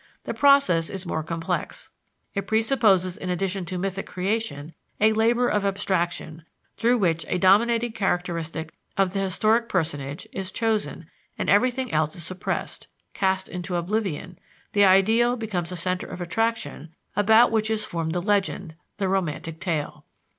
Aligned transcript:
The 0.23 0.33
process 0.33 0.89
is 0.89 1.05
more 1.05 1.21
complex. 1.21 1.91
It 2.33 2.47
presupposes 2.47 3.17
in 3.17 3.29
addition 3.29 3.65
to 3.65 3.77
mythic 3.77 4.07
creation 4.07 4.73
a 4.99 5.13
labor 5.13 5.47
of 5.47 5.63
abstraction, 5.63 6.43
through 6.75 6.97
which 6.97 7.23
a 7.27 7.37
dominating 7.37 7.91
characteristic 7.91 8.73
of 8.97 9.13
the 9.13 9.19
historic 9.19 9.69
personage 9.69 10.27
is 10.31 10.51
chosen 10.51 11.05
and 11.37 11.51
everything 11.51 11.93
else 11.93 12.15
is 12.15 12.23
suppressed, 12.23 12.87
cast 13.13 13.47
into 13.47 13.75
oblivion: 13.75 14.39
the 14.73 14.85
ideal 14.85 15.35
becomes 15.35 15.71
a 15.71 15.77
center 15.77 16.07
of 16.07 16.19
attraction 16.19 16.95
about 17.15 17.51
which 17.51 17.69
is 17.69 17.85
formed 17.85 18.13
the 18.13 18.23
legend, 18.23 18.73
the 18.97 19.07
romantic 19.07 19.59
tale. 19.59 20.05